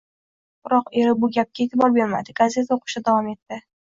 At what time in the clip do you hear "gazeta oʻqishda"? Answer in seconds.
2.41-3.05